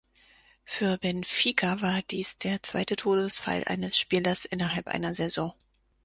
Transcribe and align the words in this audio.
Für 0.65 0.97
Benfica 0.97 1.79
war 1.83 2.01
dies 2.01 2.39
der 2.39 2.63
zweite 2.63 2.95
Todesfall 2.95 3.63
eines 3.67 3.99
Spielers 3.99 4.45
innerhalb 4.45 4.87
einer 4.87 5.13
Saison. 5.13 5.53